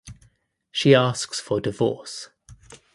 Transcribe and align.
She 0.71 0.95
asks 0.95 1.39
for 1.39 1.61
divorce. 1.61 2.29